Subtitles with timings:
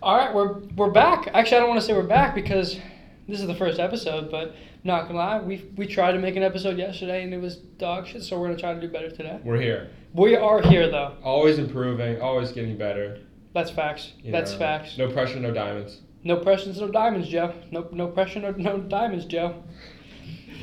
[0.00, 1.28] All right, we're we're back.
[1.34, 2.78] Actually, I don't want to say we're back because
[3.26, 6.42] this is the first episode, but not gonna lie, we we tried to make an
[6.44, 8.22] episode yesterday and it was dog shit.
[8.22, 9.40] So we're gonna try to do better today.
[9.42, 9.90] We're here.
[10.14, 11.16] We are here though.
[11.24, 13.18] Always improving, always getting better.
[13.54, 14.12] That's facts.
[14.22, 14.58] you That's know.
[14.58, 14.96] facts.
[14.98, 16.00] No pressure, no diamonds.
[16.22, 17.54] No pressure, no diamonds, Joe.
[17.72, 19.64] No no pressure, no no diamonds, Joe.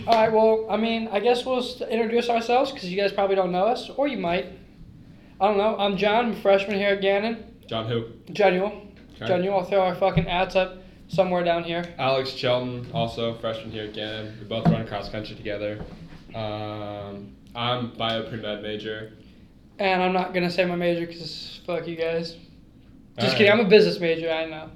[0.07, 0.31] All right.
[0.31, 3.89] Well, I mean, I guess we'll introduce ourselves because you guys probably don't know us,
[3.97, 4.45] or you might.
[5.41, 5.75] I don't know.
[5.77, 6.25] I'm John.
[6.27, 7.51] I'm a freshman here at Gannon.
[7.67, 8.05] John who?
[9.15, 9.23] Genual.
[9.23, 9.33] Okay.
[9.33, 9.53] Genual.
[9.59, 10.77] I'll throw our fucking ads up
[11.07, 11.83] somewhere down here.
[11.97, 14.37] Alex Chelton, also freshman here again.
[14.39, 15.83] We both run cross country together.
[16.33, 19.13] Um, I'm bio pre med major.
[19.79, 22.35] And I'm not gonna say my major because fuck you guys.
[23.19, 23.51] Just kidding.
[23.51, 24.29] I'm a business major.
[24.29, 24.69] I know.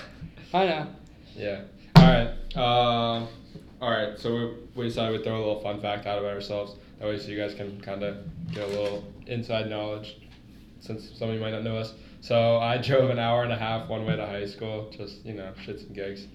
[0.54, 0.86] I know.
[1.34, 1.62] Yeah.
[1.96, 2.28] All right.
[2.56, 3.28] Um,
[3.80, 4.18] all right.
[4.18, 6.76] So we, we decided we'd throw a little fun fact out about ourselves.
[6.98, 8.18] That way, so you guys can kind of
[8.52, 10.18] get a little inside knowledge,
[10.80, 11.94] since some of you might not know us.
[12.20, 15.34] So I drove an hour and a half one way to high school, just you
[15.34, 16.26] know, shits and gigs.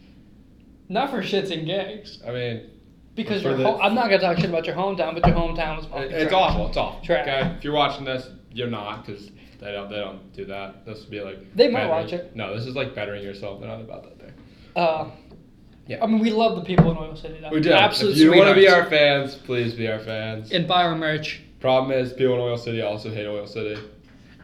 [0.89, 2.19] Not for shits and gigs.
[2.27, 2.69] I mean,
[3.15, 5.77] Because your the- ho- I'm not gonna talk shit about your hometown, but your hometown
[5.77, 6.33] was fucking it's trash.
[6.33, 6.67] awful.
[6.67, 7.01] It's awful.
[7.05, 7.27] Trash.
[7.27, 7.55] Okay.
[7.57, 9.89] If you're watching this, you're not, because they don't.
[9.89, 10.85] They don't do that.
[10.85, 11.55] This would be like.
[11.55, 12.35] They might bettering- watch it.
[12.35, 13.59] No, this is like bettering yourself.
[13.59, 14.33] They're not about that there.
[14.75, 15.09] Uh,
[15.87, 16.03] Yeah.
[16.03, 17.37] I mean, we love the people in Oil City.
[17.39, 17.49] Though.
[17.51, 17.71] We do.
[17.71, 20.51] Absolute if you want to be our fans, please be our fans.
[20.51, 21.41] and buy our merch.
[21.59, 23.79] Problem is, people in Oil City also hate Oil City.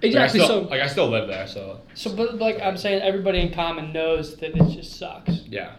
[0.04, 0.14] Exactly.
[0.20, 3.02] Like, I still, so, like I still live there, so so, but like I'm saying,
[3.02, 5.32] everybody in common knows that it just sucks.
[5.48, 5.74] yeah.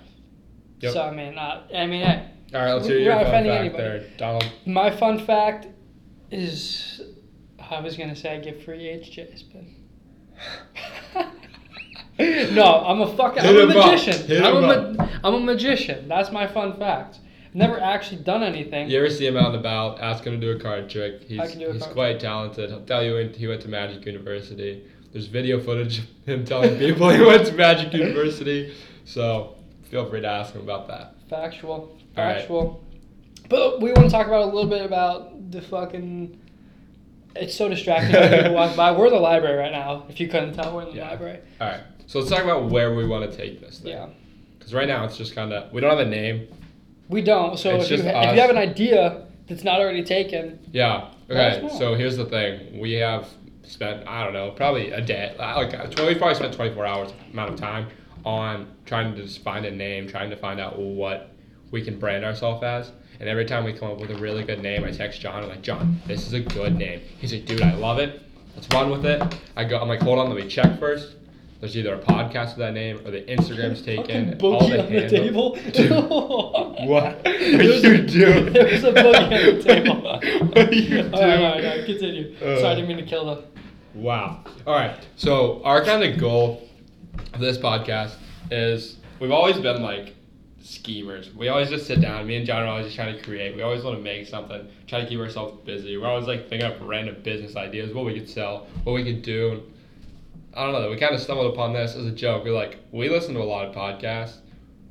[0.80, 0.92] Yep.
[0.92, 3.52] So I mean, uh, I mean, hey, All right, let's hear your not fun offending
[3.52, 3.82] fact anybody.
[3.82, 4.52] there, Donald.
[4.66, 5.66] my fun fact
[6.30, 7.00] is,
[7.70, 9.62] I was gonna say I get free HJs, but.
[12.52, 13.40] no, I'm a fucking.
[13.40, 13.86] I'm Hit a him up.
[13.86, 14.26] magician.
[14.26, 16.08] Hit I'm a, ma- I'm a magician.
[16.08, 17.18] That's my fun fact.
[17.55, 18.89] Never actually done anything.
[18.89, 20.00] You ever see him out and about?
[20.00, 21.22] Ask him to do a card trick.
[21.25, 22.70] He's I can do a he's card quite talented.
[22.70, 24.84] He'll tell you he went to Magic University.
[25.12, 28.75] There's video footage of him telling people he went to Magic University.
[29.05, 29.56] So
[29.91, 31.14] feel free to ask him about that.
[31.28, 31.98] Factual.
[32.17, 32.39] All right.
[32.39, 32.83] Factual.
[33.50, 36.39] But we want to talk about a little bit about the fucking.
[37.36, 38.92] It's so distracting when people walk by.
[38.92, 40.05] We're in the library right now.
[40.08, 41.11] If you couldn't tell, we're in the Yeah.
[41.11, 41.41] library.
[41.61, 41.80] All right.
[42.07, 43.92] So let's talk about where we want to take this thing.
[43.92, 44.08] Yeah.
[44.58, 46.48] Because right now it's just kind of we don't have a name.
[47.12, 47.58] We don't.
[47.58, 48.34] So It's if you, just ha- if us.
[48.34, 51.08] you have an idea that's not already taken, Yeah.
[51.28, 51.67] Let us Okay.
[51.67, 51.78] know.
[51.78, 52.80] So here's the thing.
[52.80, 53.28] We have
[53.64, 57.12] spent I don't know probably a day like uh, 20, we probably spent 24 hours
[57.33, 57.86] amount of time
[58.24, 61.30] on trying to just find a name, trying to find out what
[61.70, 62.92] we can brand ourselves as.
[63.20, 65.42] And every time we come up with a really good name, I text John.
[65.42, 67.00] I'm like, John, this is a good name.
[67.18, 68.20] He's like, dude, I love it.
[68.56, 69.23] Let's run with it.
[69.56, 69.79] I go.
[69.80, 71.14] I'm like, hold on, let me check first.
[71.62, 74.36] There's either a podcast with that name or the Instagram's taken.
[74.42, 75.55] all the on the table.
[75.73, 75.90] Dude,
[76.89, 78.52] what are There's you a- doing?
[78.52, 80.02] There's a boogie on the table.
[80.02, 81.14] what are you doing?
[81.14, 82.34] All right, all right, all right, continue.
[82.39, 82.58] Uh.
[82.58, 83.45] Sorry, I didn't mean to kill them.
[83.95, 84.42] Wow.
[84.67, 84.98] All right.
[85.14, 86.68] So our kind of goal
[87.33, 88.17] of this podcast
[88.50, 90.17] is we've always been like
[90.62, 91.33] schemers.
[91.33, 92.27] We always just sit down.
[92.27, 93.55] Me and John are always just trying to create.
[93.55, 94.67] We always want to make something.
[94.89, 95.96] Try to keep ourselves busy.
[95.96, 99.23] We're always like thinking up random business ideas, what we could sell, what we could
[99.23, 99.62] do.
[100.55, 100.90] I don't know.
[100.90, 102.45] We kind of stumbled upon this as a joke.
[102.45, 104.36] We're like, we listen to a lot of podcasts,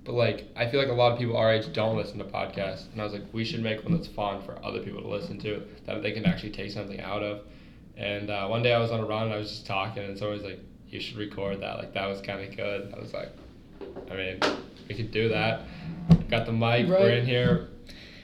[0.04, 2.92] but like, I feel like a lot of people our age don't listen to podcasts.
[2.92, 5.40] And I was like, we should make one that's fun for other people to listen
[5.42, 7.42] to, that they can actually take something out of.
[7.98, 10.18] And uh, one day I was on a run and I was just talking, and
[10.18, 11.78] someone was like, you should record that.
[11.78, 12.94] Like, that was kind of good.
[12.96, 13.30] I was like,
[14.10, 14.40] I mean,
[14.90, 15.62] we could do that.
[16.30, 16.88] Got the mic.
[16.88, 16.90] Right.
[16.90, 17.70] We're in here.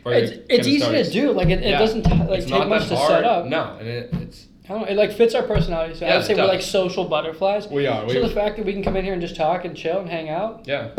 [0.03, 1.31] We're It's, it's easy to do.
[1.31, 1.79] Like it, it Yeah.
[1.79, 3.09] doesn't t- like take much to hard.
[3.09, 3.45] set up.
[3.45, 5.95] No, and it, it's I don't know, it like fits our personality.
[5.95, 7.67] So Yeah, I'd say it we're like social butterflies.
[7.67, 8.05] we are.
[8.05, 9.99] We, So the fact that we can come in here and just talk and chill
[9.99, 10.91] and hang out, yeah.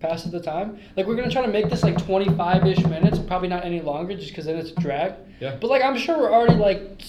[0.00, 0.78] pass the time.
[0.96, 3.80] Like we're gonna try to make this like twenty five ish minutes, probably not any
[3.80, 5.14] longer, just because then it's a drag.
[5.40, 5.56] Yeah.
[5.60, 7.00] But like I'm sure we're already like,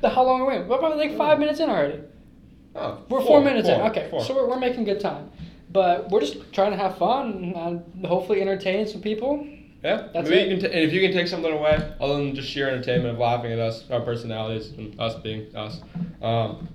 [0.00, 0.64] the how long are we?
[0.68, 2.00] We're probably like uh, five minutes in already.
[2.76, 3.80] Oh, We're four, minutes in.
[3.80, 4.22] Okay, four.
[4.22, 5.30] so we're, we're making good time.
[5.72, 9.46] But we're just trying to have fun and hopefully entertain some people.
[9.84, 10.48] Yeah, That's maybe it.
[10.48, 13.12] you can t- and if you can take something away, other than just sheer entertainment
[13.14, 15.80] of laughing at us, our personalities, and us being us,
[16.22, 16.68] um,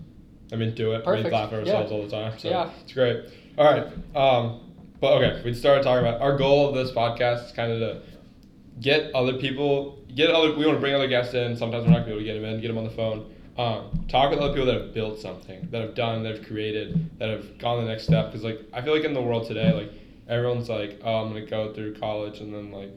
[0.54, 1.04] I mean, do it.
[1.04, 1.26] Perfect.
[1.26, 1.74] We laugh at Yeah.
[1.74, 2.70] ourselves all the time, so Yeah.
[2.84, 3.18] it's great.
[3.58, 4.60] All right, um,
[5.00, 8.02] but okay, we started talking about our goal of this podcast is kind of to
[8.80, 10.56] get other people, get other.
[10.56, 11.56] We want to bring other guests in.
[11.56, 12.90] Sometimes we're not going to be able to get them in, get them on the
[12.92, 13.26] phone.
[13.58, 17.10] Um, talk with other people that have built something, that have done, that have created,
[17.20, 18.28] that have gone the next step.
[18.32, 19.92] Because like I feel like in the world today, like
[20.28, 22.92] everyone's like, oh, I'm gonna go through college and then like,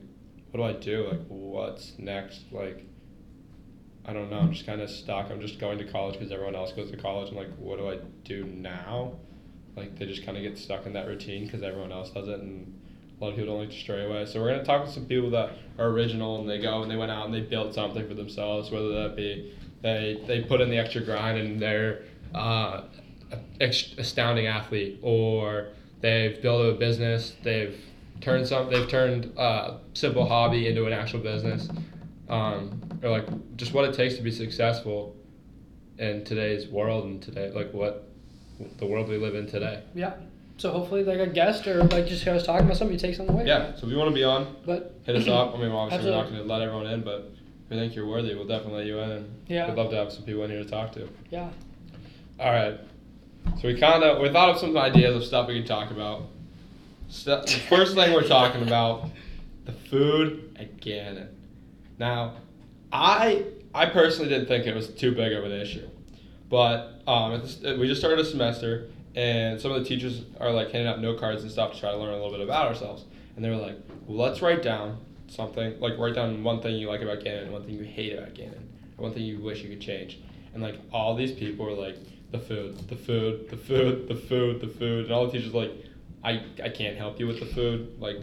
[0.51, 1.09] what do I do?
[1.09, 2.41] Like, what's next?
[2.53, 2.85] Like,
[4.05, 4.39] I don't know.
[4.39, 5.31] I'm just kind of stuck.
[5.31, 7.29] I'm just going to college because everyone else goes to college.
[7.29, 9.15] and like, what do I do now?
[9.77, 12.39] Like, they just kind of get stuck in that routine because everyone else does it,
[12.39, 12.81] and
[13.19, 14.27] a lot of people don't like to stray away.
[14.27, 16.97] So we're gonna talk with some people that are original and they go and they
[16.97, 20.71] went out and they built something for themselves, whether that be they they put in
[20.71, 22.03] the extra grind and they're
[22.35, 22.83] uh,
[23.61, 25.69] astounding athlete or
[26.05, 27.75] they've built a business they've
[28.21, 31.69] turned some they've turned a simple hobby into an actual business
[32.29, 35.17] um, or like just what it takes to be successful
[35.99, 38.09] in today's world and today like what
[38.79, 40.15] the world we live in today Yeah.
[40.57, 43.17] So hopefully, like a guest or like just hear us talking about something, you take
[43.17, 43.47] something away.
[43.47, 46.11] yeah so if you want to be on But hit us up i mean obviously
[46.11, 47.33] we're not going to let everyone in but
[47.65, 49.67] if we think you're worthy we'll definitely let you in and Yeah.
[49.69, 51.49] we'd love to have some people in here to talk to yeah.
[52.39, 52.79] All right.
[53.61, 56.23] So we kind of we thought of some ideas of stuff we could talk about.
[57.09, 59.09] So, the first thing we're talking about,
[59.65, 61.29] the food at Gannon.
[61.99, 62.35] Now,
[62.93, 63.45] I
[63.75, 65.89] I personally didn't think it was too big of an issue,
[66.49, 67.43] but um,
[67.79, 71.21] we just started a semester, and some of the teachers are like handing out note
[71.21, 73.05] cards and stuff to try to learn a little bit about ourselves,
[73.37, 73.77] and they were like,
[74.07, 74.99] well, let's write down
[75.29, 78.35] something like write down one thing you like about Gannon, one thing you hate about
[78.35, 80.21] Gannon, one thing you wish you could change,
[80.53, 81.97] and like all these people were like
[82.35, 85.71] the food, the food, the food, the food, the food, and all the teachers like,
[86.25, 88.19] I I can't help you with the food, like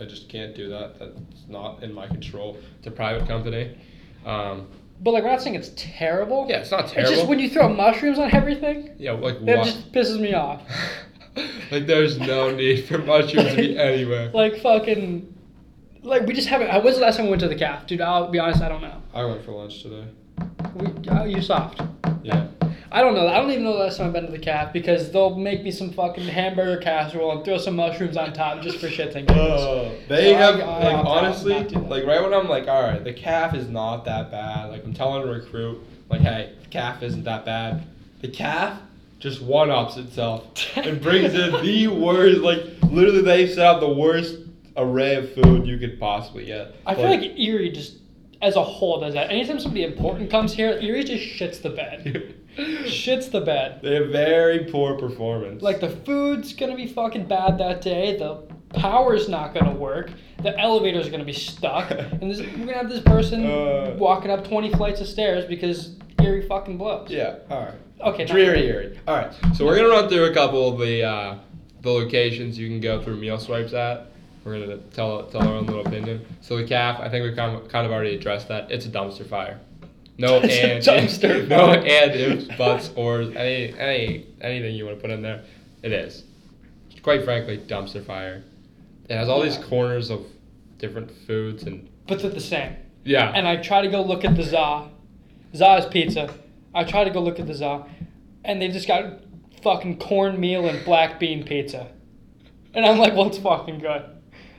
[0.00, 0.98] I just can't do that.
[0.98, 1.12] That's
[1.48, 2.58] not in my control.
[2.78, 3.78] It's a private company.
[4.26, 4.66] Um,
[5.00, 6.46] But like, we're not saying it's terrible.
[6.48, 7.12] yeah, it's not terrible.
[7.12, 9.64] It's just when you throw mushrooms on everything, yeah, like that what?
[9.66, 10.62] just pisses me off.
[11.70, 14.30] like there's no need for mushrooms to be anywhere.
[14.32, 15.32] Like fucking,
[16.02, 16.68] like we just haven't.
[16.82, 18.00] When's the last time we went to the calf, dude?
[18.00, 19.00] I'll be honest, I don't know.
[19.14, 20.04] I went for lunch today.
[20.74, 21.80] We, oh, you soft.
[22.90, 23.26] I don't know.
[23.26, 25.62] I don't even know the last time I've been to the calf because they'll make
[25.62, 29.26] me some fucking hamburger casserole and throw some mushrooms on top just for shits and
[29.26, 29.60] giggles.
[29.60, 33.02] Oh, they So have I like out honestly, like right when I'm like, all right,
[33.02, 34.70] the calf is not that bad.
[34.70, 37.84] Like I'm telling a recruit, like, hey, the calf isn't that bad.
[38.20, 38.80] The calf
[39.18, 40.46] just one ups itself
[40.76, 42.40] and brings in the worst.
[42.40, 44.36] Like literally, they set out the worst
[44.76, 46.74] array of food you could possibly get.
[46.84, 47.96] I feel like Erie just,
[48.42, 49.30] as a whole, does that.
[49.30, 52.34] Anytime somebody important comes here, Erie just shits the bed.
[52.56, 53.80] shits the bed.
[53.82, 55.62] they have very poor performance.
[55.62, 58.16] Like the food's gonna be fucking bad that day.
[58.16, 58.42] The
[58.78, 60.10] power's not gonna work.
[60.42, 63.94] The elevator's gonna be stuck, and this, we're gonna have this person Uh.
[63.98, 67.10] walking up twenty flights of stairs because Erie fucking blows.
[67.10, 67.74] yeah, all right.
[68.00, 68.24] Okay.
[68.24, 68.98] not- Dreary Erie.
[69.06, 71.38] All right, so we're gonna run through a couple of the uh,
[71.82, 74.08] the locations you can go through meal swipes at.
[74.44, 76.24] We're gonna tell tell our own little opinion.
[76.40, 78.70] So the calf, I think we kind of, kind of already addressed that.
[78.70, 79.58] It's a dumpster fire.
[80.18, 85.00] No It's and dumpster no and ifs, buts, or any any anything you want to
[85.02, 85.42] put in there.
[85.82, 86.24] It is,
[87.02, 88.42] quite frankly, dumpster fire.
[89.08, 90.26] It has all these corners of
[90.78, 92.74] different foods and But they're the same.
[93.04, 93.30] yeah.
[93.34, 94.88] And I try to go look at the za.
[95.54, 96.34] Za's Pizza.
[96.74, 97.86] I try to go look at the za,
[98.44, 99.20] and they just got
[99.62, 101.88] fucking cornmeal and black bean pizza.
[102.74, 104.02] And I'm like, what's fucking good?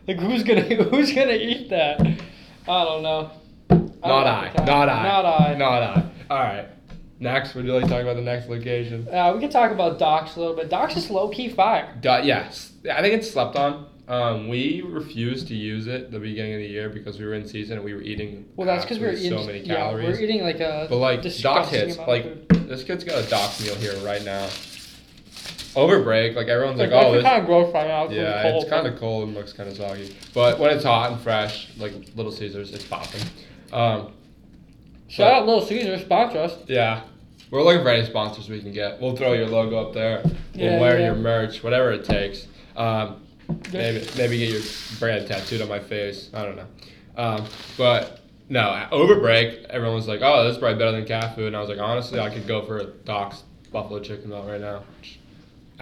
[0.07, 0.61] Like, who's gonna
[0.91, 1.99] who's gonna eat that?
[2.67, 3.31] I don't know.
[4.03, 4.53] Not I.
[4.65, 4.89] Not.
[4.89, 5.03] I.
[5.03, 5.53] Not I.
[5.55, 6.03] Not I.
[6.29, 6.67] All right.
[7.19, 9.07] Next, like to talk about the next location?
[9.11, 10.69] Uh, we can talk about Docs a little bit.
[10.69, 11.95] Docs is low key fire.
[11.99, 13.87] Du- yes, I think it's slept on.
[14.07, 17.45] Um, we refused to use it the beginning of the year because we were in
[17.47, 18.45] season and we were eating.
[18.55, 20.05] Well, that's because we were eating so many calories.
[20.05, 23.59] Yeah, we're eating like a but like Doc hits, like this kid's got a Doc
[23.61, 24.47] meal here right now.
[25.75, 28.05] Over break, like everyone's Like, like, oh, it's this, kind of gross right now.
[28.07, 28.63] 'cause yeah, cold.
[28.63, 30.15] it's kind of cold and looks kind of soggy.
[30.33, 33.21] But when it's hot and fresh, like Little Caesars, it's popping.
[33.71, 34.13] Um,
[35.07, 36.57] Shout out Little Caesar, sponsor us.
[36.67, 37.01] Yeah.
[37.49, 38.99] We're looking for any sponsors we can get.
[39.01, 40.21] We'll throw your logo up there.
[40.23, 40.33] We'll
[40.73, 41.05] Yeah, wear yeah.
[41.07, 42.45] your merch, whatever it takes.
[42.75, 43.21] Um,
[43.71, 44.61] maybe maybe get your
[44.99, 46.29] brand tattooed on my face.
[46.33, 46.65] I don't know.
[47.15, 47.45] Um,
[47.77, 51.47] but no, over break, everyone was like, "Oh, this is probably better than cat food,"
[51.47, 54.59] and I was like, honestly, I could go for a Doc's buffalo chicken melt right
[54.59, 54.83] now.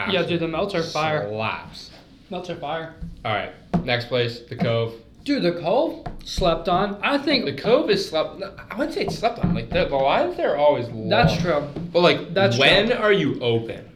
[0.10, 1.28] Yeah, dude, the melts are fire.
[1.30, 1.90] Slaps.
[2.30, 2.94] Melts are fire.
[3.24, 3.52] All right,
[3.84, 4.94] next place, the Cove.
[5.26, 7.00] Dude, the Cove slept on.
[7.04, 8.42] I think The Cove is slept.
[8.44, 9.54] I wouldn't say it's slept on.
[9.56, 11.10] Like the, the lines there are always long.
[11.10, 11.68] that's true.
[11.92, 12.96] But like, That's when true.
[12.96, 13.90] are you open?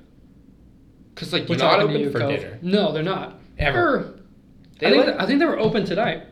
[1.15, 2.29] Cause like We're you're not talking to open you, for Cove.
[2.31, 2.59] dinner.
[2.63, 3.39] No, they're not.
[3.59, 4.19] Ever.
[4.79, 6.23] They I think, like- I think they were open tonight.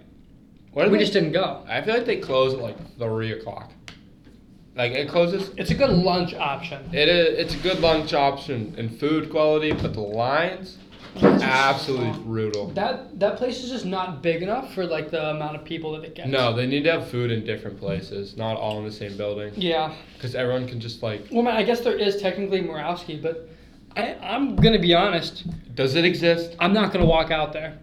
[0.74, 1.64] What are we they- just didn't go.
[1.68, 3.72] I feel like they close at like three o'clock.
[4.76, 5.52] Like it closes.
[5.58, 6.90] It's a good lunch option.
[6.94, 7.38] It is.
[7.40, 10.87] It's a good lunch option and food quality, but the lines, Lines are
[11.24, 12.68] absolutely so- brutal.
[12.72, 16.04] That that place is just not big enough for like the amount of people that
[16.04, 16.30] it gets.
[16.30, 19.54] No, they need to have food in different places, not all in the same building,
[19.56, 19.94] Yeah.
[20.14, 21.28] because everyone can just like.
[21.32, 23.50] Well, man, I guess there is technically Murawski, but
[23.96, 25.46] I, I'm gonna be honest.
[25.76, 26.56] Does it exist?
[26.60, 27.80] I'm not gonna walk out there.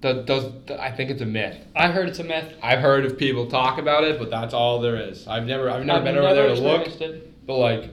[0.00, 1.56] Does, does I think it's a myth.
[1.74, 2.52] I heard it's a myth.
[2.62, 5.26] I've heard of people talk about it, but that's all there is.
[5.26, 6.86] I've never, I've never I've been over there to look.
[7.00, 7.46] It.
[7.46, 7.90] But like,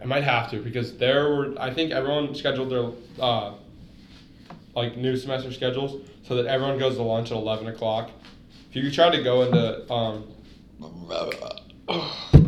[0.00, 1.54] I might have to because there were.
[1.58, 2.90] I think everyone scheduled their
[3.24, 3.54] uh,
[4.78, 8.10] like new semester schedules so that everyone goes to lunch at eleven o'clock.
[8.70, 10.24] If you try to go into um,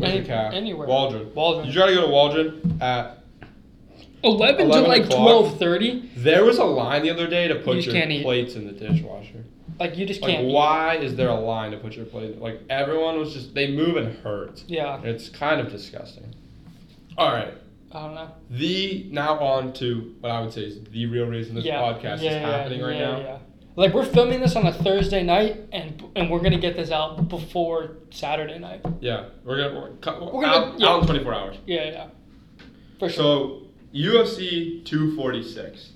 [0.02, 0.86] Any- anywhere.
[0.86, 1.34] Waldron.
[1.34, 1.66] Waldron.
[1.66, 3.18] You try to go to Waldron at
[4.22, 6.10] 11, 11 to like 12:30.
[6.16, 8.22] There was a line the other day to put just your eat.
[8.22, 9.44] plates in the dishwasher.
[9.78, 10.46] Like you just Like, can't.
[10.48, 10.52] eat.
[10.52, 12.38] why is there a line to put your plate?
[12.38, 14.62] Like, everyone was just, they move and hurt.
[14.66, 16.34] Yeah, It's kind of disgusting.
[17.16, 17.54] All right.
[17.92, 18.30] I don't know.
[18.50, 21.80] The, now on to what I would say is the real reason this yeah.
[21.80, 23.18] podcast yeah, is happening right yeah, now.
[23.18, 23.38] Yeah.
[23.76, 27.28] Like we're filming this on a Thursday night, and and we're gonna get this out
[27.28, 28.84] before Saturday night.
[29.00, 29.26] Yeah.
[29.44, 30.88] We're going to, we're, cut- We're gonna- out, yeah.
[30.88, 31.56] out in 24 hours.
[31.66, 32.06] Yeah, yeah.
[32.98, 33.08] For sure.
[33.08, 33.62] So
[33.94, 35.92] UFC 246.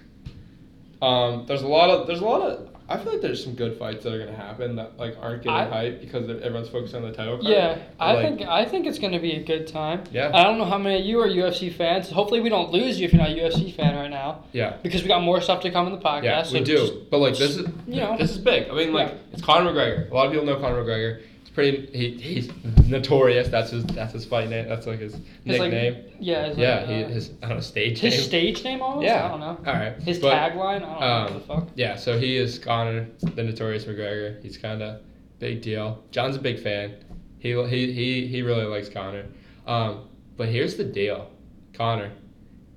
[1.02, 3.78] Um, there's a lot of there's a lot of I feel like there's some good
[3.78, 7.02] fights that are gonna happen that like aren't getting I- hype because everyone's focused on
[7.02, 7.38] the title.
[7.38, 7.48] Card.
[7.48, 10.04] Yeah, I Like- think I think it's gonna be a good time.
[10.12, 10.30] Yeah.
[10.34, 12.10] I don't know how many of you are UFC fans.
[12.10, 14.74] Hopefully, we don't lose you if you're not a UFC fan right now, Yeah.
[14.82, 16.24] because we got more stuff to come in the podcast.
[16.24, 16.76] Yeah, so we do.
[16.76, 18.16] just- but like this is you know.
[18.18, 18.68] this is big.
[18.70, 19.14] I mean like Yeah.
[19.32, 20.10] it's Conor McGregor.
[20.10, 21.20] A lot of people know Conor McGregor.
[21.54, 22.50] Pretty he, he's
[22.88, 23.48] notorious.
[23.48, 24.68] That's his that's his fight name.
[24.68, 26.04] That's like his His, like, nickname.
[26.18, 26.48] yeah.
[26.48, 28.22] His, yeah, like, he uh, his I don't know stage his name.
[28.24, 29.04] stage name almost.
[29.06, 29.24] Yeah.
[29.24, 29.58] I don't know.
[29.64, 29.94] All right.
[30.02, 30.76] His But, tagline.
[30.76, 31.68] I don't know um, what the fuck.
[31.76, 34.42] Yeah, so he is Conor, the notorious McGregor.
[34.42, 35.00] He's kind of
[35.38, 36.02] big deal.
[36.10, 36.96] John's a big fan.
[37.38, 39.26] He he he he really likes Conor.
[39.66, 41.30] Um, but here's the deal,
[41.72, 42.10] Conor,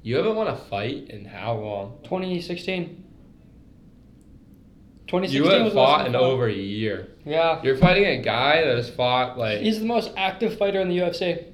[0.04, 1.98] you haven't won a fight in how long?
[2.04, 3.04] 2016.
[5.08, 7.08] You 2016 haven't was the last fought in over a year.
[7.26, 7.62] Yeah.
[7.64, 10.98] You're fighting a guy that has fought like He's the most active fighter in the
[10.98, 11.46] UFC.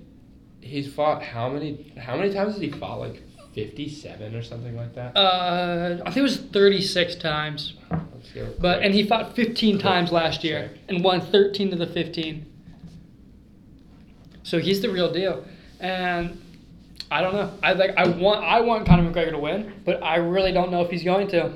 [0.61, 3.21] he's fought how many how many times has he fought like
[3.53, 5.15] 57 or something like that?
[5.15, 7.75] Uh, I think it was 36 times.
[7.91, 12.45] Let's But and he fought 15 times last year and won 13 to the 15.
[14.43, 15.45] So he's the real deal.
[15.79, 16.41] And
[17.11, 17.53] I don't know.
[17.61, 20.81] I like I want I want Conor McGregor to win, but I really don't know
[20.81, 21.53] if he's going to.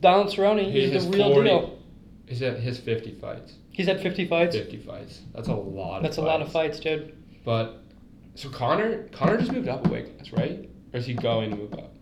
[0.00, 1.78] Donald Cerrone, He he's has the real 40 deal.
[2.26, 3.54] He's at his 50 fights.
[3.70, 4.56] He's had 50 fights.
[4.56, 5.22] 50 fights.
[5.34, 6.02] That's a lot.
[6.02, 7.16] That's a lot of fights, dude.
[7.44, 7.82] But
[8.34, 10.68] so Conor, Conor just moved up a weight class, right?
[10.92, 11.94] Or is he going to move up?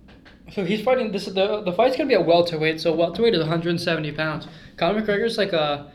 [0.53, 1.11] So he's fighting.
[1.11, 2.81] This the the fight's gonna be a welterweight.
[2.81, 4.47] So welterweight is 170 pounds.
[4.77, 5.91] Conor McGregor's like a,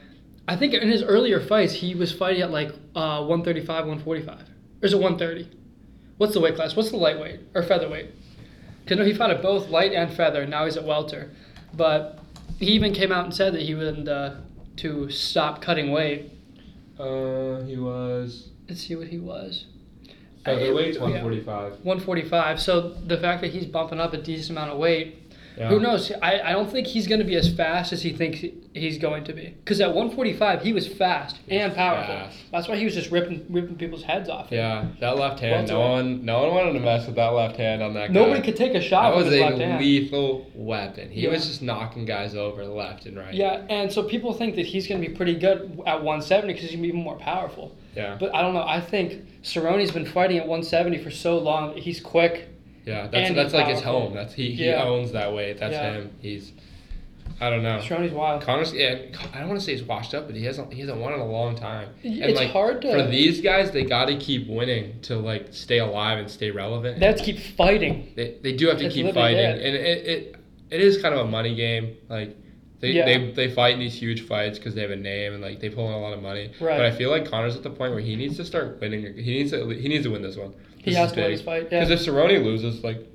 [0.47, 4.39] I think in his earlier fights he was fighting at like uh 135, 145.
[4.39, 4.45] Or
[4.81, 5.49] is it 130?
[6.17, 6.75] What's the weight class?
[6.75, 8.09] What's the lightweight or featherweight?
[8.87, 10.45] Cause no, he fought at both light and feather.
[10.45, 11.31] Now he's at welter,
[11.73, 12.19] but
[12.59, 14.35] he even came out and said that he would uh,
[14.77, 16.31] to stop cutting weight.
[16.99, 19.65] Uh, he was Let's see what he was.
[20.45, 21.03] featherweight's Yeah.
[21.03, 21.71] 145.
[21.83, 22.59] 145.
[22.61, 25.67] So the fact that he's bumping up a decent amount of weight Yeah.
[25.69, 26.11] Who knows?
[26.21, 28.39] I, I don't think he's going to be as fast as he thinks
[28.73, 29.53] he's going to be.
[29.63, 32.15] Because at 145, he was fast He was and powerful.
[32.15, 32.37] fast.
[32.51, 34.47] That's why he was just ripping ripping people's heads off.
[34.49, 35.67] Yeah, that left hand.
[35.67, 36.05] No Welterweight.
[36.05, 38.13] one, no one wanted to mess with that left hand on that guy.
[38.13, 39.81] Nobody could take a shot That was a left hand.
[39.83, 41.09] lethal weapon.
[41.11, 41.31] He Yeah.
[41.31, 43.33] was just knocking guys over left and right.
[43.33, 46.69] Yeah, and so people think that he's going to be pretty good at 170 because
[46.69, 47.75] he's going to be even more powerful.
[47.95, 48.15] Yeah.
[48.19, 48.63] But I don't know.
[48.65, 51.75] I think Cerrone's been fighting at 170 for so long.
[51.75, 52.47] He's quick.
[52.85, 54.13] Yeah, that's And that's like his home.
[54.13, 54.83] That's he, he Yeah.
[54.83, 55.59] owns that weight.
[55.59, 55.93] That's Yeah.
[55.93, 56.11] him.
[56.21, 56.51] He's
[57.39, 57.79] I don't know.
[57.81, 58.41] Cerrone's wild.
[58.43, 58.97] Conor's yeah,
[59.33, 61.19] I don't want to say he's washed up, but he hasn't he hasn't won in
[61.19, 61.89] a long time.
[62.03, 65.47] And It's like hard to- for these guys, they got to keep winning to like
[65.51, 66.99] stay alive and stay relevant.
[66.99, 68.11] They have to keep fighting.
[68.15, 69.55] they, they do have to It's keep fighting, it.
[69.65, 70.35] and it, it
[70.69, 71.97] it is kind of a money game.
[72.09, 72.35] Like
[72.79, 73.05] they Yeah.
[73.05, 75.69] they, they fight in these huge fights because they have a name and like they
[75.69, 76.51] pull in a lot of money.
[76.59, 76.77] Right.
[76.77, 79.01] But I feel like Conor's at the point where he needs to start winning.
[79.17, 80.53] He needs to he needs to win this one.
[80.83, 81.67] He has to win this fight.
[81.71, 81.83] Yeah.
[81.83, 83.07] Because if Cerrone loses, like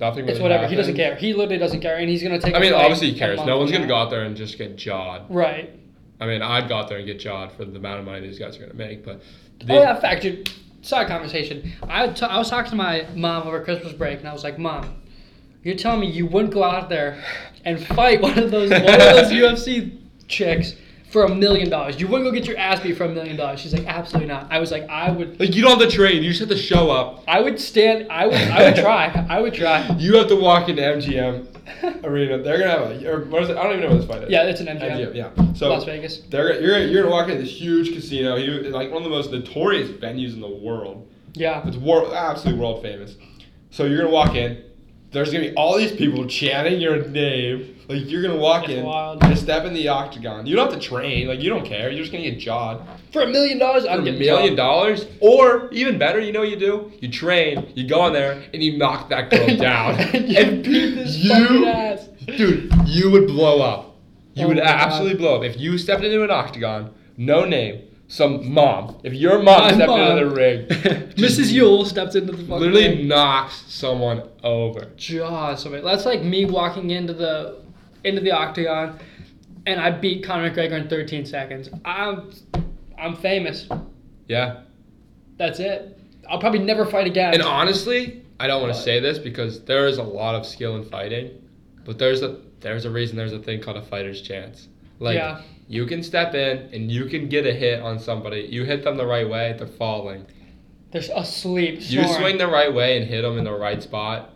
[0.00, 0.28] nothing.
[0.28, 0.66] It's really whatever.
[0.66, 1.16] He doesn't care.
[1.16, 2.54] He literally doesn't care, and he's going to take.
[2.54, 3.38] I mean, obviously he cares.
[3.44, 5.30] No one's gonna go out there and just get jawed.
[5.30, 5.78] Right.
[6.20, 8.38] I mean, I'd go out there and get jawed for the amount of money these
[8.38, 9.20] guys are gonna make, but.
[9.68, 10.50] Oh yeah, fact, dude.
[10.82, 11.72] Side conversation.
[11.88, 14.58] I, t- I was talking to my mom over Christmas break, and I was like,
[14.58, 15.02] "Mom,
[15.62, 17.24] you're telling me you wouldn't go out there
[17.64, 20.74] and fight one of those one of those UFC chicks
[21.14, 22.00] for a million dollars?
[22.00, 24.48] You wouldn't go get your ass beat for a million dollars?" She's like, "Absolutely not."
[24.50, 26.24] I was like, "I would, Like you don't have to train.
[26.24, 27.22] You just have to show up.
[27.28, 28.10] I would stand.
[28.10, 29.26] I would, I would try.
[29.30, 32.42] I would try." You have to walk into MGM arena.
[32.42, 33.10] They're gonna have a.
[33.10, 33.56] Or what is it?
[33.56, 34.30] I don't even know what this fight is.
[34.30, 35.14] Yeah, it's an MGM.
[35.14, 35.14] MGM.
[35.14, 35.52] Yeah.
[35.54, 36.18] So Las Vegas.
[36.28, 38.34] they're you're you're gonna walk into this huge casino.
[38.34, 41.08] You like one of the most notorious venues in the world.
[41.34, 41.66] Yeah.
[41.66, 43.14] It's world absolutely world famous.
[43.70, 44.64] So you're gonna walk in.
[45.12, 47.73] There's gonna be all these people chanting your name.
[47.88, 49.20] Like you're gonna walk It's in, wild.
[49.22, 50.46] just step in the octagon.
[50.46, 51.28] You don't have to train.
[51.28, 51.90] Like you don't care.
[51.90, 52.82] You're just gonna get jawed.
[53.12, 54.56] For a million dollars, For I'm a getting million shot.
[54.56, 56.90] dollars, or even better, you know what you do?
[57.00, 60.00] You train, you go in there, and you knock that girl down.
[60.00, 62.08] And you beat this fucking ass.
[62.26, 63.96] dude, you would blow up.
[64.34, 64.70] You Oh would my God.
[64.80, 68.98] absolutely blow up if you stepped into an octagon, no name, some mom.
[69.04, 70.00] If your mom My stepped mom.
[70.00, 70.66] into the ring,
[71.16, 71.52] Mrs.
[71.52, 73.08] Yule steps into the fucking literally ring.
[73.08, 74.90] knocks someone over.
[74.96, 75.62] Jaws.
[75.62, 77.62] So that's like me walking into the
[78.04, 78.98] into the octagon,
[79.66, 81.68] and I beat Conor McGregor in 13 seconds.
[81.84, 82.30] I'm
[82.98, 83.68] I'm famous.
[84.28, 84.62] Yeah.
[85.36, 85.98] That's it.
[86.28, 87.34] I'll probably never fight again.
[87.34, 90.76] And honestly, I don't want to say this because there is a lot of skill
[90.76, 91.42] in fighting,
[91.84, 94.68] but there's a there's a reason there's a thing called a fighter's chance.
[95.00, 98.48] Like yeah, you can step in and you can get a hit on somebody.
[98.50, 100.24] You hit them the right way, they're falling.
[100.92, 101.80] they're asleep.
[101.80, 104.33] You swing the right way and hit them in the right spot.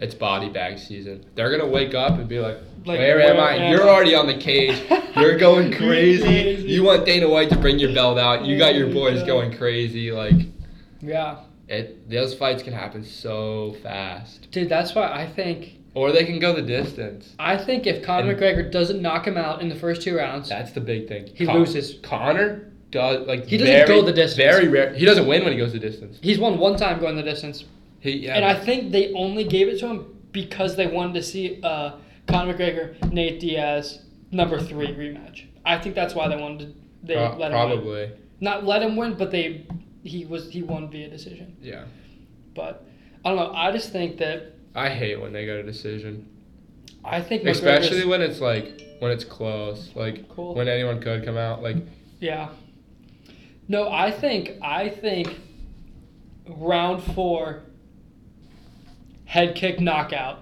[0.00, 1.24] It's body bag season.
[1.34, 3.54] They're gonna wake up and be like, Like, "Where am I?
[3.56, 4.76] am You're I?" already on the cage.
[5.16, 6.22] You're going crazy.
[6.22, 6.62] crazy.
[6.68, 8.44] You want Dana White to bring your belt out.
[8.44, 9.26] You got your boys God.
[9.26, 10.10] going crazy.
[10.10, 10.34] Like
[11.00, 11.36] Yeah,
[11.68, 16.38] it, those fights can happen so fast, dude, that's why I think or they can
[16.38, 17.34] go the distance.
[17.38, 20.48] I think if Conor And- McGregor doesn't knock him out in the first two rounds,
[20.48, 21.28] That's the big thing.
[21.34, 21.98] he Con- loses.
[22.02, 24.36] Conor does like He doesn't very- go the distance.
[24.36, 24.94] Very rare.
[24.94, 26.18] He doesn't win when he goes the distance.
[26.22, 27.64] He's won one time going the distance,
[28.02, 28.34] He yeah.
[28.34, 31.92] and I think they only gave it to him because they wanted to see uh,
[32.26, 35.46] Conor McGregor, Nate Diaz, number three rematch.
[35.64, 36.74] I think that's why they wanted to.
[37.04, 37.68] They Pro- let him win.
[37.78, 39.66] probably not let him win, but they
[40.02, 41.56] he was he won via decision.
[41.62, 41.84] yeah.
[42.56, 42.84] But
[43.24, 43.52] I don't know.
[43.54, 46.28] I just think that I hate when they go to decision.
[47.04, 50.56] I think Especially when it's like when it's close, like Cool.
[50.56, 51.62] when anyone could come out.
[51.62, 51.76] Like
[52.18, 52.48] Yeah.
[53.68, 55.38] No, I think I think
[56.48, 57.62] round four
[59.32, 60.40] head kick knockout.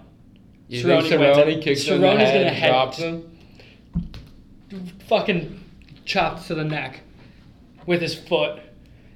[0.67, 3.39] you Cerrone think Cerrone kicks him in the Cerrone's head, gonna head- drops him.
[5.09, 5.61] Fucking
[6.05, 7.01] chopped to the neck
[7.87, 8.61] with his foot.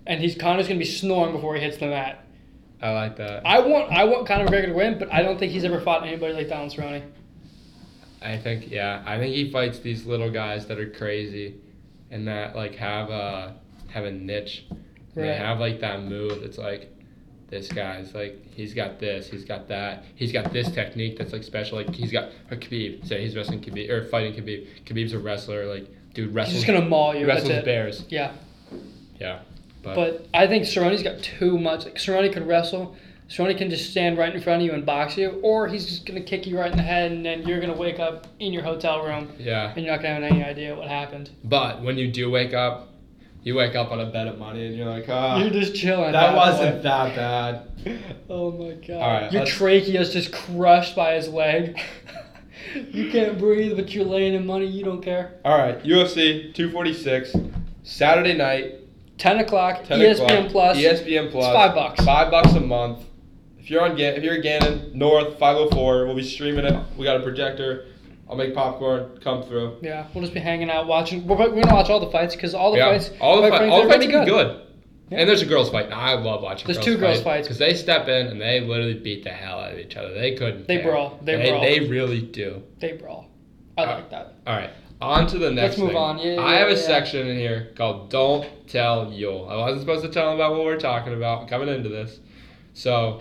[0.07, 2.25] And he's Conor's gonna be snoring before he hits the mat.
[2.81, 3.43] I like that.
[3.45, 6.07] I want I want Conor McGregor to win, but I don't think he's ever fought
[6.07, 7.03] anybody like Donald Cerrone.
[8.23, 9.03] I think yeah.
[9.05, 11.57] I think he fights these little guys that are crazy,
[12.13, 13.57] and that like have a
[13.89, 14.67] have a niche.
[14.71, 16.43] And They have like that move.
[16.45, 16.94] It's like
[17.49, 21.45] this guy's like he's got this, he's got that, he's got this technique that's like
[21.45, 21.79] special.
[21.79, 23.07] Like he's got or Khabib.
[23.07, 24.67] Say he's wrestling Khabib or fighting Khabib.
[24.85, 25.67] Khabib's a wrestler.
[25.67, 26.65] Like dude He's wrestles.
[26.65, 27.27] just gonna maul you.
[27.27, 28.05] Wrestles bears.
[28.09, 28.33] Yeah.
[29.21, 29.41] Yeah.
[29.83, 31.85] But, But I think Cerrone's got too much.
[31.85, 32.97] Like Cerrone could wrestle.
[33.29, 36.07] Cerrone can just stand right in front of you and box you, or he's just
[36.07, 38.63] gonna kick you right in the head, and then you're gonna wake up in your
[38.63, 39.73] hotel room, yeah.
[39.75, 41.31] and you're not gonna have any idea what happened.
[41.43, 42.91] But when you do wake up,
[43.45, 46.07] you wake up on a bed of money and you're like, ah, you're just chilling.
[46.07, 47.71] at that wasn't that bad.
[48.31, 48.91] Oh my god.
[49.03, 51.79] All right, your let's- trachea's just crushed by his leg.
[52.91, 54.67] you can't breathe, but you're laying in money.
[54.67, 55.39] You don't care.
[55.45, 57.37] All right, UFC 246,
[57.83, 58.77] Saturday night,
[59.19, 59.85] Ten o'clock.
[59.85, 60.77] 10 ESPN o'clock, Plus.
[60.79, 61.45] ESPN Plus.
[61.47, 62.05] It's five bucks.
[62.05, 63.05] Five bucks a month.
[63.59, 66.85] If you're on, if you're Gannon North 504, we'll be streaming it.
[66.97, 67.87] We got a projector.
[68.29, 69.19] I'll make popcorn.
[69.23, 69.79] Come through.
[69.83, 71.27] Yeah, we'll just be hanging out watching.
[71.27, 73.11] We're, we're gonna watch all the fights because all the yeah, fights.
[73.21, 74.61] all the, quite fi- frankly, all the fights are be good.
[75.11, 75.19] Yeah.
[75.21, 75.93] And there's a girls' fight.
[75.93, 76.67] I love watching.
[76.67, 77.49] There's girls two girls' fight fights.
[77.49, 80.15] because they step in and they literally beat the hell out of each other.
[80.15, 80.67] They couldn't.
[80.67, 80.91] They care.
[80.91, 81.19] brawl.
[81.23, 81.61] They they, brawl.
[81.61, 82.63] they really do.
[82.81, 83.27] They brawl.
[83.77, 84.35] I Uh, like that.
[84.47, 84.71] All right,
[85.03, 85.73] on to the next.
[85.73, 85.97] Let's move thing.
[85.99, 86.19] on.
[86.19, 90.03] Yeah, I yeah, have a section in here called "Don't Tell Yule." I wasn't supposed
[90.05, 92.21] to tell him about what we're talking about coming into this,
[92.73, 93.21] so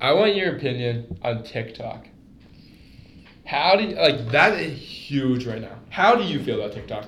[0.00, 2.06] I want your opinion on TikTok.
[3.50, 4.52] How do you like that?
[4.60, 5.76] Is huge right now.
[5.88, 7.06] How do you feel about TikTok?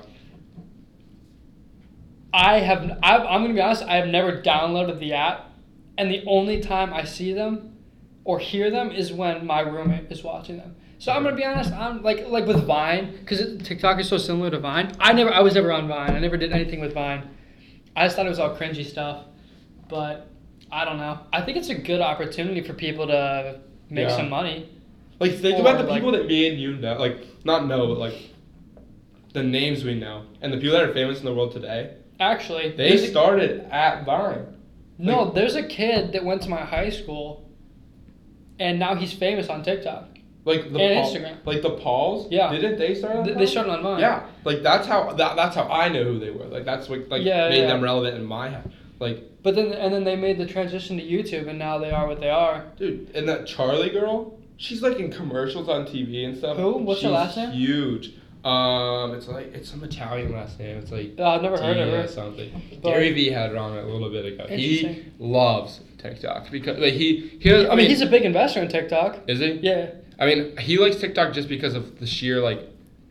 [2.33, 2.99] I have.
[3.01, 3.83] I've, I'm gonna be honest.
[3.83, 5.51] I have never downloaded the app,
[5.97, 7.77] and the only time I see them
[8.25, 10.75] or hear them is when my roommate is watching them.
[10.99, 11.71] So I'm gonna be honest.
[11.71, 14.93] I'm like like with Vine because TikTok is so similar to Vine.
[14.99, 15.31] I never.
[15.31, 16.11] I was never on Vine.
[16.11, 17.25] I never did anything with Vine.
[17.95, 19.23] I just thought it was all cringy stuff,
[19.87, 20.27] but
[20.69, 21.19] I don't know.
[21.31, 24.17] I think it's a good opportunity for people to make Yeah.
[24.17, 24.69] some money.
[25.23, 27.87] Like think Or, about the like- people that me and you know, like not know,
[27.87, 28.15] but like
[29.33, 31.95] the names we know and the people that are famous in the world today.
[32.19, 34.45] Actually, They there's a- started at Vine.
[34.97, 37.49] No, there's a kid that went to my high school,
[38.59, 40.09] and now he's famous on TikTok.
[40.45, 41.35] Like the And Paul- Instagram.
[41.45, 42.27] Like the Pauls.
[42.29, 42.51] Yeah.
[42.51, 43.15] Didn't they start?
[43.17, 43.99] on Th- They started on Vine.
[44.01, 46.45] Yeah, like that's how that, that's how I know who they were.
[46.45, 47.67] Like that's what like Yeah, made yeah.
[47.67, 48.71] them relevant in my head.
[48.99, 52.07] Like, But then and then they made the transition to YouTube, and now they are
[52.07, 52.65] what they are.
[52.77, 56.57] dude, and that Charli girl, she's like in commercials on TV and stuff.
[56.57, 56.73] Who?
[56.77, 57.51] What's her last name?
[57.51, 58.13] Huge.
[58.43, 60.77] Um, it's like it's some Italian last name.
[60.77, 62.07] It's like Uh, I've never heard of her.
[62.07, 62.51] something.
[62.81, 64.45] But- Gary Vee had it on a little bit ago.
[64.49, 67.53] He loves TikTok because like he he.
[67.67, 69.19] I mean, he's a big investor in TikTok.
[69.27, 69.53] is he?
[69.61, 69.91] Yeah.
[70.19, 72.61] I mean, he likes TikTok just because of the sheer like,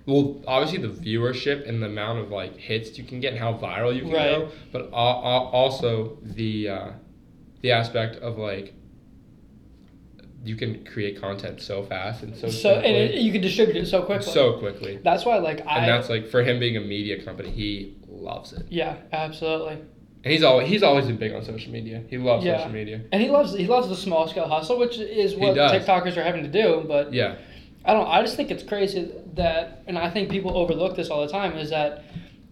[0.07, 3.55] well, obviously the viewership and the amount of like hits you can get and how
[3.55, 4.31] viral you can Right.
[4.39, 6.91] go, but al- al- also the uh,
[7.63, 8.75] the aspect of like
[10.45, 13.87] you can create content so fast and so So and it, you can distribute it
[13.87, 14.33] so quickly.
[14.33, 15.79] so quickly, that's why, like I.
[15.79, 19.75] and that's like for him being a media company, he loves it, yeah, absolutely.
[20.25, 22.03] and he's always he's always been big on social media.
[22.09, 22.59] He loves Yeah.
[22.59, 23.03] social media.
[23.13, 25.57] And he loves he loves the small scale hustle, which is what.
[25.57, 26.85] TikTokers are having to do.
[26.87, 27.37] But Yeah,
[27.85, 28.07] I don't.
[28.09, 31.53] I just think it's crazy that, and I think people overlook this all the time,
[31.57, 32.05] is that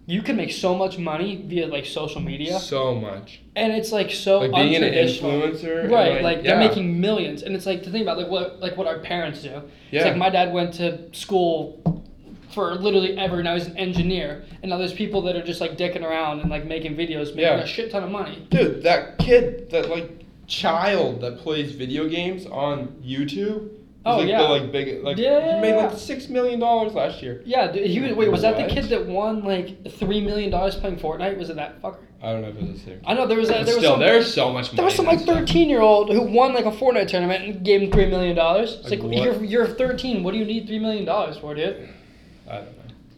[0.07, 3.41] you can make so much money via like social media, So much.
[3.55, 5.89] and it's like so Like being an influencer.
[5.89, 8.87] Right, like, they're making millions, and it's like to think about like what like what
[8.87, 9.49] our parents do.
[9.49, 9.61] Yeah.
[9.99, 12.03] It's like my dad went to school
[12.51, 13.41] for literally ever.
[13.43, 16.49] Now he's an engineer, and now there's people that are just like dicking around and
[16.49, 17.57] like making videos, making Yeah.
[17.61, 18.45] a shit ton of money.
[18.49, 20.09] Dude, that kid, that like
[20.47, 23.69] child that plays video games on YouTube.
[24.01, 24.41] Is, Oh, like, yeah.
[24.41, 25.55] The, like big, like Yeah.
[25.55, 27.41] he made like six million dollars last year.
[27.45, 28.13] Yeah, dude, he was.
[28.13, 31.37] Wait, was that the kid that won like three million dollars playing Fortnite?
[31.37, 31.97] Was it that fucker?
[32.23, 33.01] I don't know if it was him.
[33.05, 34.75] I know there was a, But there was still, some, there's so much money.
[34.75, 37.81] there was some like thirteen year old who won like a Fortnite tournament and gave
[37.81, 38.73] him three million dollars.
[38.81, 40.23] It's Like like, you're you're thirteen.
[40.23, 41.89] What do you need three million dollars for, dude?
[42.49, 42.71] I don't know.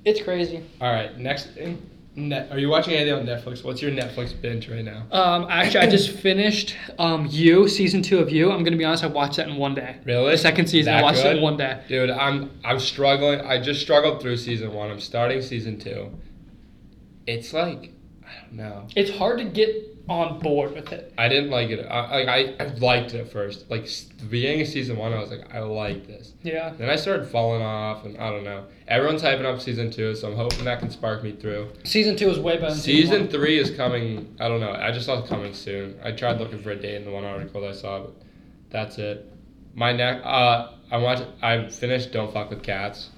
[0.05, 0.63] It's crazy.
[0.81, 1.81] All right, next thing.
[2.15, 3.63] Net, are you watching anything on Netflix?
[3.63, 5.07] What's your Netflix binge right now?
[5.11, 8.51] Um, actually, I just finished um You season two of You.
[8.51, 9.03] I'm gonna be honest.
[9.03, 9.97] I watched that in one day.
[10.05, 10.29] Really?
[10.31, 11.81] The second season, I That watched it in one day.
[11.87, 13.41] Dude, I'm I'm struggling.
[13.41, 14.91] I just struggled through season one.
[14.91, 16.11] I'm starting season two.
[17.25, 18.87] It's like I don't know.
[18.95, 21.13] It's hard to get on board with it.
[21.17, 21.85] I didn't like it.
[21.85, 22.27] I like
[22.59, 23.69] I, I liked it at first.
[23.69, 26.33] Like the beginning of season one, I was like, I like this.
[26.43, 26.73] Yeah.
[26.77, 28.65] Then I started falling off, and I don't know.
[28.87, 31.71] Everyone's hyping up season two, so I'm hoping that can spark me through.
[31.85, 32.71] Season two is way better.
[32.71, 33.29] Than Season one.
[33.29, 34.35] three is coming.
[34.39, 34.73] I don't know.
[34.73, 35.97] I just saw it coming soon.
[36.03, 38.13] I tried looking for a date in the one article that I saw, but
[38.69, 39.29] that's it.
[39.73, 40.21] My neck.
[40.23, 41.25] Uh, I watched.
[41.41, 42.11] I finished.
[42.11, 43.09] Don't fuck with cats.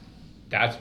[0.50, 0.78] That's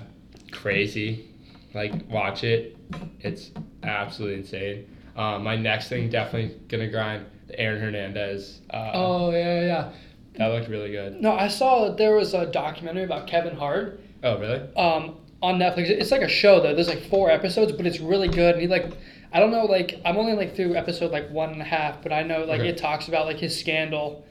[0.52, 1.30] crazy.
[1.72, 2.76] Like watch it.
[3.20, 3.50] It's
[3.82, 4.90] absolutely insane.
[5.16, 8.60] Uh, my next thing definitely gonna grind the Aaron Hernandez.
[8.70, 9.92] Uh, Oh yeah, yeah, yeah.
[10.38, 11.20] that looked really good.
[11.20, 14.60] No, I saw that there was a documentary about Kevin Hart Oh really?
[14.76, 15.88] um, on Netflix.
[15.90, 16.74] It's like a show though.
[16.74, 18.54] There's like four episodes, but it's really good.
[18.54, 18.86] And he like,
[19.32, 22.12] I don't know, like I'm only like through episode like one and a half, but
[22.12, 22.70] I know like Okay.
[22.70, 24.24] it talks about like his scandal,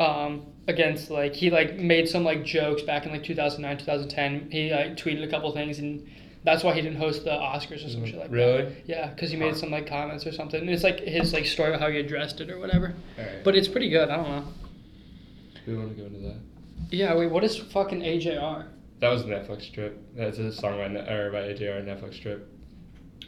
[0.00, 4.50] um, against like he like made some like jokes back in like 2009, 2010.
[4.50, 6.06] He like tweeted a couple things and.
[6.44, 8.34] That's why he didn't host the Oscars or some shit like that.
[8.34, 8.76] Really?
[8.86, 10.60] Yeah, because he made some like comments or something.
[10.60, 12.94] And it's like his like story about how he addressed it or whatever.
[13.18, 13.44] Alright.
[13.44, 14.10] But it's pretty good.
[14.10, 14.44] I don't know.
[15.66, 16.36] we want to go into that.
[16.90, 17.14] Yeah.
[17.14, 17.30] Wait.
[17.30, 18.66] What is fucking AJR?
[18.98, 20.00] That was a Netflix Trip.
[20.16, 22.48] That's a song by Ne- or by AJR Netflix Trip.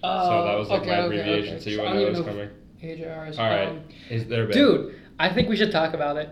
[0.03, 1.55] Uh, so that was like okay, my okay, abbreviation.
[1.55, 1.65] okay.
[1.65, 2.51] So you to know don't what's coming?
[2.83, 3.39] AJR is.
[3.39, 3.69] All right.
[3.69, 4.47] um, Is there?
[4.49, 6.29] Dude, I think we should talk about it.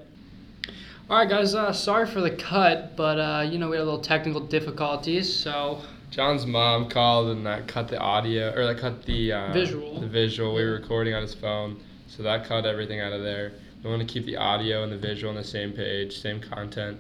[1.09, 1.55] All right, guys.
[1.55, 5.35] Uh, sorry for the cut, but uh, you know we had a little technical difficulties,
[5.35, 5.81] so
[6.13, 9.99] John's mom called and that cut the audio or that cut the uh, Visual.
[9.99, 13.53] The visual we were recording on his phone, so that cut everything out of there.
[13.83, 16.99] We want to keep the audio and the visual on the same page, same content.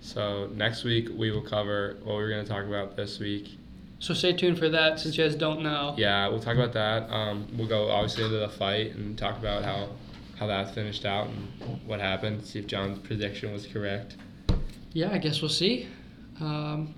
[0.00, 3.58] So next week we will cover what we're gonna talk about this week.
[3.98, 5.94] so stay tuned for that since you guys don't know.
[5.98, 7.10] Yeah, we'll talk about that.
[7.12, 9.88] Um, we'll go obviously into the fight and talk about how
[10.38, 12.44] how that finished out and what happened.
[12.44, 14.16] See if John's prediction was correct.
[14.92, 15.88] Yeah, I guess we'll see.
[16.40, 16.94] Um,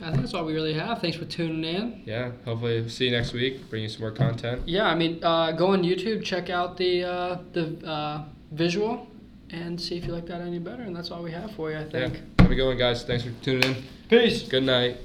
[0.00, 1.00] I think that's all we really have.
[1.00, 2.02] Thanks for tuning in.
[2.04, 3.68] Yeah, hopefully see you next week.
[3.70, 4.62] Bring you some more content.
[4.66, 9.06] Yeah, I mean, uh, go on YouTube, check out the uh, the uh, visual,
[9.50, 10.82] and see if you like that any better.
[10.82, 12.20] And that's all we have for you, I Yeah, think.
[12.40, 13.02] have a good one, guys.
[13.04, 13.76] Thanks for tuning in.
[14.08, 14.48] Peace.
[14.48, 14.98] Good night.